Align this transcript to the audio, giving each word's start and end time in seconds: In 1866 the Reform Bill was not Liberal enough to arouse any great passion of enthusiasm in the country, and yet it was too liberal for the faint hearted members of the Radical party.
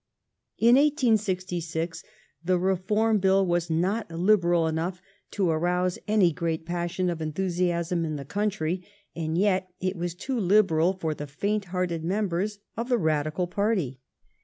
In 0.57 0.77
1866 0.77 2.03
the 2.43 2.57
Reform 2.57 3.19
Bill 3.19 3.45
was 3.45 3.69
not 3.69 4.09
Liberal 4.09 4.65
enough 4.65 4.99
to 5.29 5.51
arouse 5.51 5.99
any 6.07 6.31
great 6.31 6.65
passion 6.65 7.07
of 7.07 7.21
enthusiasm 7.21 8.03
in 8.03 8.15
the 8.15 8.25
country, 8.25 8.83
and 9.15 9.37
yet 9.37 9.71
it 9.79 9.95
was 9.95 10.15
too 10.15 10.39
liberal 10.39 10.93
for 10.93 11.13
the 11.13 11.27
faint 11.27 11.65
hearted 11.65 12.03
members 12.03 12.57
of 12.75 12.89
the 12.89 12.97
Radical 12.97 13.45
party. 13.45 13.99